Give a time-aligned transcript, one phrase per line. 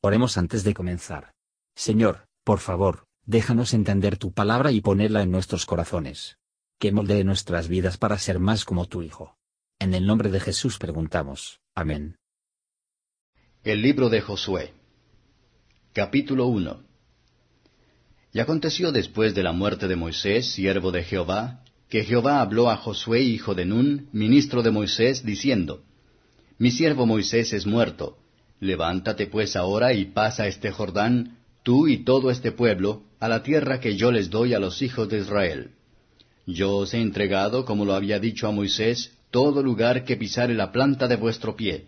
[0.00, 1.32] Oremos antes de comenzar.
[1.74, 6.36] Señor, por favor, déjanos entender tu palabra y ponerla en nuestros corazones.
[6.78, 9.36] Que moldee nuestras vidas para ser más como tu Hijo.
[9.80, 11.60] En el nombre de Jesús preguntamos.
[11.74, 12.16] Amén.
[13.64, 14.72] El libro de Josué.
[15.92, 16.84] Capítulo 1.
[18.32, 22.76] Y aconteció después de la muerte de Moisés, siervo de Jehová, que Jehová habló a
[22.76, 25.82] Josué hijo de Nun, ministro de Moisés, diciendo,
[26.56, 28.18] Mi siervo Moisés es muerto,
[28.60, 33.80] Levántate pues ahora y pasa este Jordán, tú y todo este pueblo, a la tierra
[33.80, 35.70] que yo les doy a los hijos de Israel.
[36.46, 40.72] Yo os he entregado, como lo había dicho a Moisés, todo lugar que pisare la
[40.72, 41.86] planta de vuestro pie,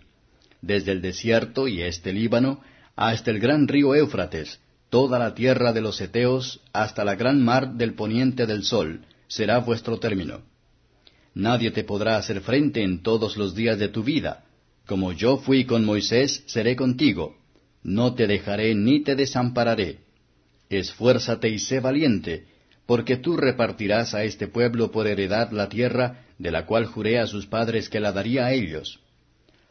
[0.60, 2.60] desde el desierto y este Líbano,
[2.94, 4.60] hasta el gran río Éufrates,
[4.90, 9.58] toda la tierra de los Eteos, hasta la gran mar del poniente del sol, será
[9.58, 10.42] vuestro término.
[11.34, 14.44] Nadie te podrá hacer frente en todos los días de tu vida,
[14.86, 17.36] como yo fui con Moisés, seré contigo.
[17.82, 19.98] No te dejaré ni te desampararé.
[20.68, 22.44] Esfuérzate y sé valiente,
[22.86, 27.26] porque tú repartirás a este pueblo por heredad la tierra de la cual juré a
[27.26, 29.00] sus padres que la daría a ellos.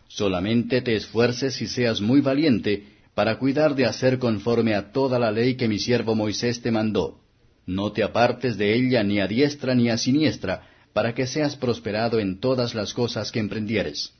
[0.07, 5.31] Solamente te esfuerces y seas muy valiente para cuidar de hacer conforme a toda la
[5.31, 7.19] ley que mi siervo Moisés te mandó.
[7.65, 12.19] No te apartes de ella ni a diestra ni a siniestra, para que seas prosperado
[12.19, 14.13] en todas las cosas que emprendieres.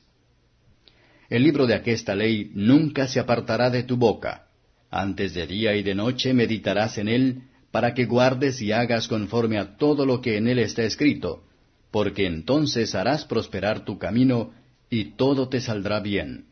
[1.30, 4.48] El libro de aquesta ley nunca se apartará de tu boca.
[4.90, 9.56] Antes de día y de noche meditarás en él, para que guardes y hagas conforme
[9.56, 11.44] a todo lo que en él está escrito,
[11.92, 14.52] porque entonces harás prosperar tu camino,
[14.90, 16.46] y todo te saldrá bien.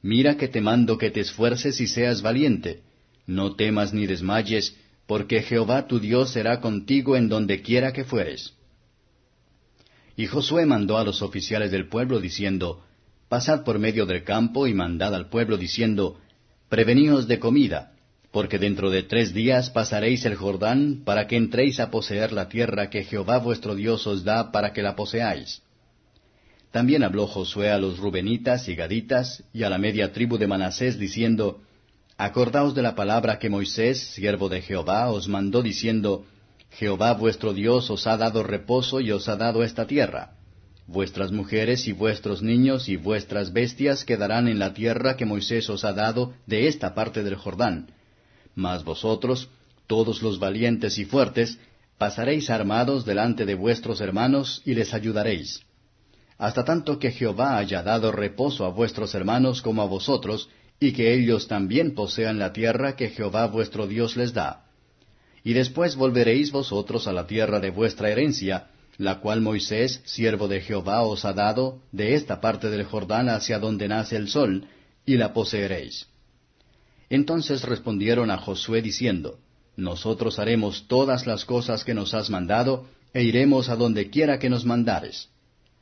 [0.00, 2.82] Mira que te mando que te esfuerces y seas valiente.
[3.26, 4.76] No temas ni desmayes,
[5.08, 8.54] porque Jehová tu Dios será contigo en donde quiera que fueres.
[10.16, 12.84] Y Josué mandó a los oficiales del pueblo diciendo,
[13.28, 16.18] pasad por medio del campo y mandad al pueblo diciendo,
[16.68, 17.92] Preveníos de comida,
[18.30, 22.90] porque dentro de tres días pasaréis el Jordán para que entréis a poseer la tierra
[22.90, 25.62] que Jehová vuestro Dios os da para que la poseáis.
[26.70, 30.98] También habló Josué a los Rubenitas y Gaditas y a la media tribu de Manasés
[30.98, 31.62] diciendo,
[32.18, 36.26] Acordaos de la palabra que Moisés, siervo de Jehová, os mandó diciendo,
[36.70, 40.37] Jehová vuestro Dios os ha dado reposo y os ha dado esta tierra.
[40.88, 45.84] Vuestras mujeres y vuestros niños y vuestras bestias quedarán en la tierra que Moisés os
[45.84, 47.90] ha dado de esta parte del Jordán.
[48.54, 49.50] Mas vosotros,
[49.86, 51.58] todos los valientes y fuertes,
[51.98, 55.60] pasaréis armados delante de vuestros hermanos y les ayudaréis.
[56.38, 60.48] Hasta tanto que Jehová haya dado reposo a vuestros hermanos como a vosotros,
[60.80, 64.64] y que ellos también posean la tierra que Jehová vuestro Dios les da.
[65.44, 70.60] Y después volveréis vosotros a la tierra de vuestra herencia, la cual Moisés, siervo de
[70.60, 74.66] Jehová, os ha dado de esta parte del Jordán hacia donde nace el sol,
[75.06, 76.08] y la poseeréis.
[77.08, 79.38] Entonces respondieron a Josué diciendo,
[79.76, 84.50] Nosotros haremos todas las cosas que nos has mandado, e iremos a donde quiera que
[84.50, 85.28] nos mandares.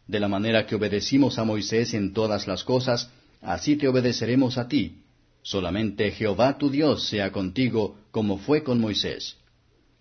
[0.07, 3.11] De la manera que obedecimos a Moisés en todas las cosas,
[3.41, 5.03] así te obedeceremos a ti.
[5.43, 9.37] Solamente Jehová tu Dios sea contigo, como fue con Moisés.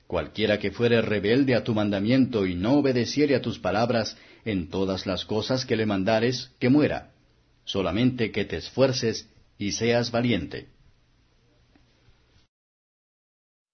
[0.07, 5.07] Cualquiera que fuere rebelde a tu mandamiento y no obedeciere a tus palabras en todas
[5.07, 7.11] las cosas que le mandares, que muera.
[7.63, 10.69] Solamente que te esfuerces y seas valiente.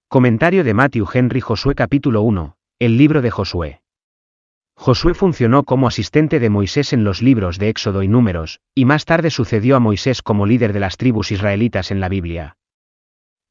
[0.08, 3.81] Comentario de Matthew Henry Josué capítulo 1, el libro de Josué.
[4.75, 9.06] Josué funcionó como asistente de Moisés en los libros de Éxodo y Números, y más
[9.06, 12.58] tarde sucedió a Moisés como líder de las tribus israelitas en la Biblia.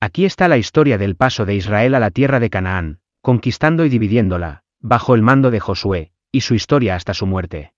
[0.02, 3.90] Aquí está la historia del paso de Israel a la tierra de Canaán, conquistando y
[3.90, 7.74] dividiéndola, bajo el mando de Josué, y su historia hasta su muerte.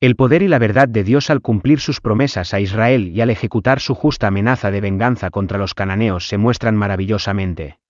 [0.00, 3.30] El poder y la verdad de Dios al cumplir sus promesas a Israel y al
[3.30, 7.80] ejecutar su justa amenaza de venganza contra los cananeos se muestran maravillosamente.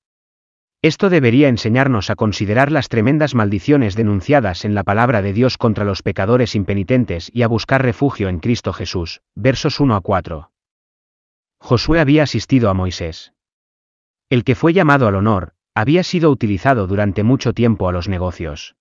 [0.81, 5.85] Esto debería enseñarnos a considerar las tremendas maldiciones denunciadas en la palabra de Dios contra
[5.85, 9.21] los pecadores impenitentes y a buscar refugio en Cristo Jesús.
[9.35, 10.51] Versos 1 a 4.
[11.59, 13.34] Josué había asistido a Moisés.
[14.35, 18.75] El que fue llamado al honor, había sido utilizado durante mucho tiempo a los negocios.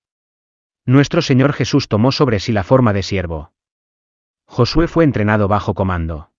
[0.83, 3.53] Nuestro Señor Jesús tomó sobre sí la forma de siervo.
[4.47, 6.31] Josué fue entrenado bajo comando.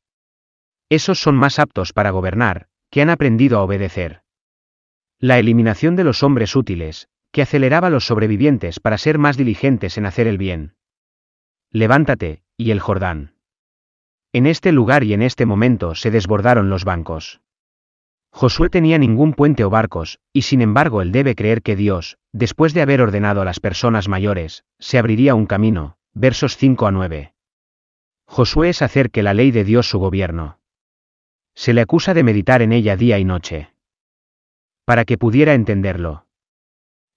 [0.89, 4.25] Esos son más aptos para gobernar, que han aprendido a obedecer.
[5.21, 9.97] La eliminación de los hombres útiles, que aceleraba a los sobrevivientes para ser más diligentes
[9.97, 10.75] en hacer el bien.
[11.71, 13.37] Levántate, y el Jordán.
[14.33, 17.44] En este lugar y en este momento se desbordaron los bancos.
[18.37, 22.75] Josué tenía ningún puente o barcos, y sin embargo él debe creer que Dios, después
[22.75, 25.99] de haber ordenado a las personas mayores, se abriría un camino.
[26.15, 27.33] Versos 5 a 9.
[28.27, 30.59] Josué es hacer que la ley de Dios su gobierno.
[31.55, 33.73] Se le acusa de meditar en ella día y noche.
[34.85, 36.27] Para que pudiera entenderlo.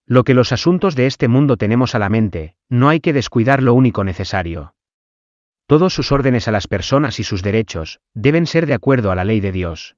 [0.05, 3.63] Lo que los asuntos de este mundo tenemos a la mente, no hay que descuidar
[3.63, 4.75] lo único necesario.
[5.65, 9.25] Todos sus órdenes a las personas y sus derechos, deben ser de acuerdo a la
[9.25, 9.96] ley de Dios.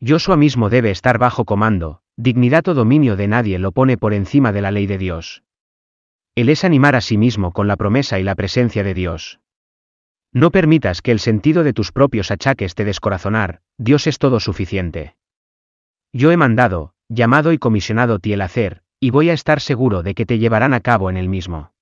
[0.00, 4.52] Joshua mismo debe estar bajo comando, dignidad o dominio de nadie lo pone por encima
[4.52, 5.42] de la ley de Dios.
[6.36, 9.40] Él es animar a sí mismo con la promesa y la presencia de Dios.
[10.32, 15.16] No permitas que el sentido de tus propios achaques te descorazonar, Dios es todo suficiente.
[16.12, 20.14] Yo he mandado, llamado y comisionado ti el hacer, y voy a estar seguro de
[20.14, 21.72] que te llevarán a cabo en el mismo.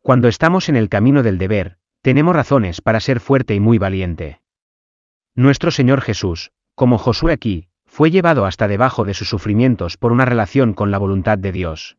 [0.00, 4.40] Cuando estamos en el camino del deber, tenemos razones para ser fuerte y muy valiente.
[5.34, 10.26] Nuestro Señor Jesús, como Josué aquí, fue llevado hasta debajo de sus sufrimientos por una
[10.26, 11.96] relación con la voluntad de Dios.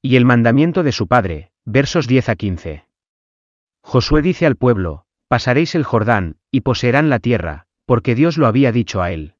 [0.00, 2.86] Y el mandamiento de su Padre, versos 10 a 15.
[3.82, 8.70] Josué dice al pueblo, pasaréis el Jordán, y poseerán la tierra, porque Dios lo había
[8.70, 9.34] dicho a él.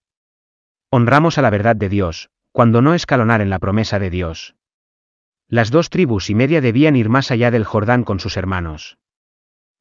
[0.90, 4.56] Honramos a la verdad de Dios, cuando no escalonar en la promesa de Dios.
[5.48, 8.98] Las dos tribus y media debían ir más allá del Jordán con sus hermanos.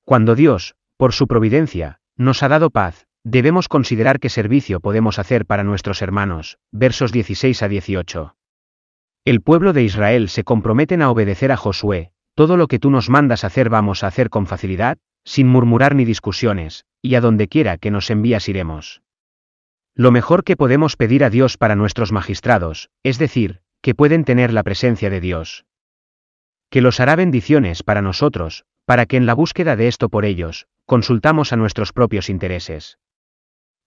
[0.06, 5.46] Cuando Dios, por su providencia, nos ha dado paz, debemos considerar qué servicio podemos hacer
[5.46, 8.36] para nuestros hermanos, versos 16 a 18.
[9.26, 13.10] El pueblo de Israel se comprometen a obedecer a Josué, todo lo que tú nos
[13.10, 17.78] mandas hacer vamos a hacer con facilidad, sin murmurar ni discusiones, y a donde quiera
[17.78, 19.02] que nos envías iremos.
[19.96, 24.52] Lo mejor que podemos pedir a Dios para nuestros magistrados, es decir, que pueden tener
[24.52, 25.66] la presencia de Dios.
[26.70, 30.68] Que los hará bendiciones para nosotros, para que en la búsqueda de esto por ellos,
[30.86, 32.98] consultamos a nuestros propios intereses.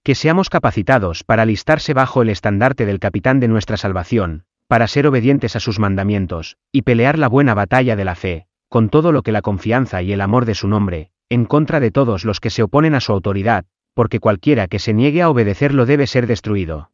[0.06, 5.08] Que seamos capacitados para alistarse bajo el estandarte del capitán de nuestra salvación, para ser
[5.08, 9.23] obedientes a sus mandamientos, y pelear la buena batalla de la fe, con todo lo
[9.23, 12.50] que la confianza y el amor de su nombre, en contra de todos los que
[12.50, 13.64] se oponen a su autoridad,
[13.94, 16.93] porque cualquiera que se niegue a obedecerlo debe ser destruido.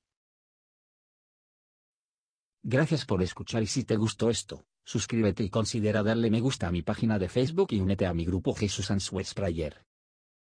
[2.62, 6.72] Gracias por escuchar y si te gustó esto, suscríbete y considera darle me gusta a
[6.72, 9.84] mi página de Facebook y únete a mi grupo Jesús Answers Prayer.